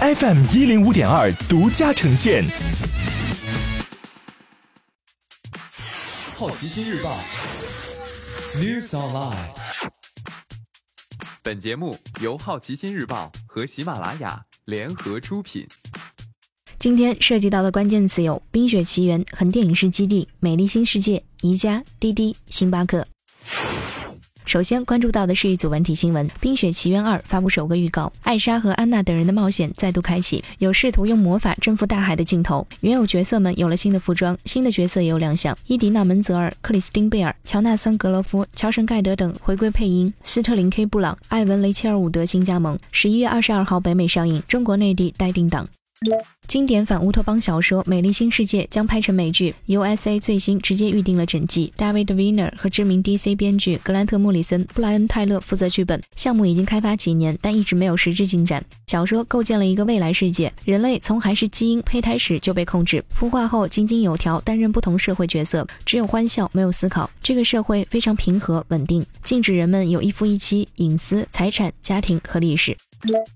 [0.00, 2.44] FM 一零五点二独家呈现。
[6.36, 7.18] 好奇心日报
[8.54, 9.34] News Online。
[11.42, 15.66] 本节目由好奇心日报和喜马拉雅联合出品。
[16.78, 23.04] 今天涉及到的关键词有《冰雪奇缘》、横店影视基地、美丽新世界、宜家、滴滴、星巴克。
[24.48, 32.66] 首先关注到的是一组文体新闻，《冰雪奇缘二》发布首个预告，艾莎和安娜等人的冒险再度开启，有试图用魔法征服大海的镜头。
[32.80, 42.78] 原有角色们有了新的服装，新的角色也有亮相，伊迪娜·门泽尔、克里斯汀·贝尔、乔纳森·格罗夫、乔什·盖德等回归配音，斯特林 ·K· 布朗、艾文·雷切尔·伍德新加盟。
[42.90, 45.68] 十一月二十二号北美上映，中国内地待定档。
[46.48, 51.70] 经典反乌托邦小说《美丽新世界》将拍成美剧，USA 最新直接预定了整季。
[51.76, 56.02] David Weiner 和知名 DC 编剧格兰特·莫里森、布莱恩·泰勒负责剧本。
[56.16, 58.64] 项目已经开发几年，但一直没有实质进展。
[58.86, 67.10] 小说构建了一个未来世界，人类从还是基因胚胎时就被控制，孵化后井井有条，担任不同社会角色，只有欢笑，没有思考。
[67.22, 72.74] 这个社会非常平和稳定，禁止人们有一夫一妻、隐私、财产、家庭和历史。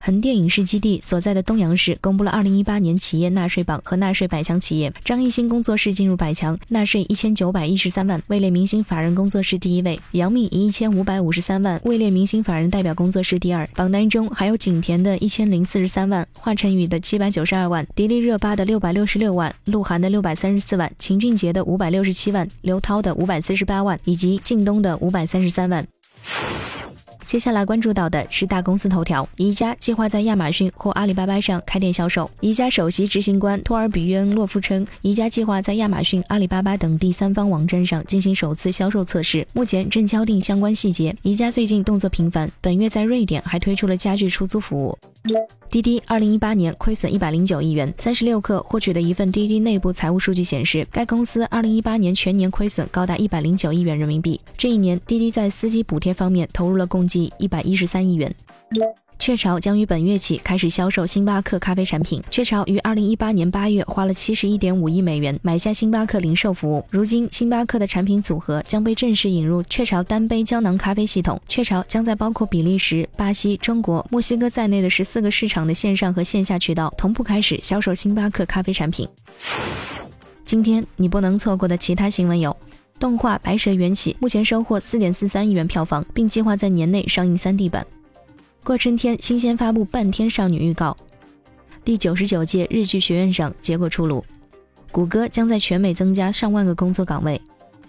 [0.00, 13.66] 横店影视基地所在的东阳市公布了二零一八企业纳税榜和纳税百强企业，张艺兴工作室进入百强，纳税一千九百一十三万，位列明星法人工作室第一位；杨幂以一千五百五十三万，位列明星法人代表工作室第二。
[13.74, 25.86] 榜单中还有景甜的一千零四十三万，华晨宇的七百九十二万，迪丽热巴的六百六十六万，鹿晗的六百三十四万，秦俊杰的五百六十七万，刘涛的五百四十八万，以及靳东的五百三十三万。
[27.34, 32.30] 接下来关注到的是大公司头条，宜家计划在亚马逊或阿里巴巴上开店销售。
[32.38, 41.12] 宜家首席执行官托尔比约恩洛夫称，宜家计划在亚马逊、阿里巴巴等第三方网站上进行首次销售测试，目前正敲定相关细节。
[41.22, 44.96] 宜家最近动作频繁，本月在瑞典还推出了家具出租服务。
[45.70, 47.92] 滴滴二零一八年亏损一百零九亿元。
[47.96, 54.38] 三十六氪获取的一份滴滴内部财务数据显示，该公司二零一八年全年亏损高达一百零九亿元人民币。
[54.58, 58.34] 这一年，滴滴在司机补贴方面投入了共计一百一十三亿元。
[59.24, 62.22] 雀巢将于本月起开始销售星巴克咖啡产品。
[62.30, 66.84] 雀巢于二零一八年八月花了七十一点五亿美元买下星巴克零售服务。
[66.90, 71.40] 如今，星巴克的产品组合将被正式引入雀巢单杯胶囊咖啡系统。
[71.48, 79.08] 雀巢将在包括比利时、巴西、中国、墨西哥在内的十四个市场的线上和线下渠道同步开始销售星巴克咖啡产品。
[80.44, 82.54] 今天你不能错过的其他新闻有：
[82.98, 87.86] 动画《白蛇缘起》目前收获四点四三亿元票房，并计划在年内上映 3D 版。
[88.64, 90.96] 过春天新鲜发布《半天少女》预告，
[91.84, 94.24] 第九十九届日剧学院奖结果出炉，
[94.90, 97.38] 谷歌将在全美增加上万个工作岗位，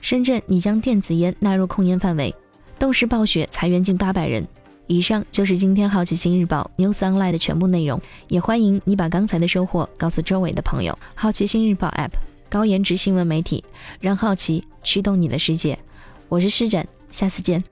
[0.00, 2.34] 深圳拟将电子烟纳入控烟范围，
[2.76, 4.44] 动视暴雪裁员近八百人。
[4.88, 10.98] 以上就是今天好奇心日报 News Online 的全部内容，也欢迎你把刚才的收获告诉周围的朋友。
[11.14, 12.10] 好奇心日报 App
[12.50, 13.62] 高颜值新闻媒体，
[14.00, 15.78] 让好奇驱动你的世界。
[16.28, 17.62] 我是施展，下次见。